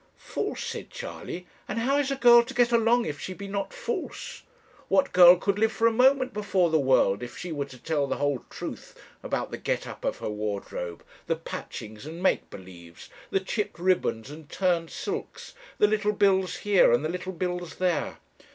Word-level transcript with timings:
'False!' 0.17 0.63
said 0.63 0.89
Charley; 0.89 1.45
'and 1.67 1.77
how 1.77 1.99
is 1.99 2.09
a 2.09 2.15
girl 2.15 2.41
to 2.41 2.55
get 2.55 2.71
along 2.71 3.05
if 3.05 3.19
she 3.19 3.35
be 3.35 3.47
not 3.47 3.71
false? 3.71 4.41
What 4.87 5.13
girl 5.13 5.35
could 5.35 5.59
live 5.59 5.71
for 5.71 5.85
a 5.85 5.91
moment 5.91 6.33
before 6.33 6.71
the 6.71 6.79
world 6.79 7.21
if 7.21 7.37
she 7.37 7.51
were 7.51 7.65
to 7.65 7.77
tell 7.77 8.07
the 8.07 8.15
whole 8.15 8.43
truth 8.49 8.99
about 9.21 9.51
the 9.51 9.59
get 9.59 9.85
up 9.85 10.03
of 10.03 10.17
her 10.17 10.27
wardrobe 10.31 11.03
the 11.27 11.35
patchings 11.35 12.07
and 12.07 12.23
make 12.23 12.49
believes, 12.49 13.11
the 13.29 13.39
chipped 13.39 13.77
ribbons 13.77 14.31
and 14.31 14.49
turned 14.49 14.89
silks, 14.89 15.53
the 15.77 15.85
little 15.87 16.13
bills 16.13 16.55
here, 16.65 16.91
and 16.91 17.05
the 17.05 17.07
little 17.07 17.31
bills 17.33 17.75
there? 17.75 18.17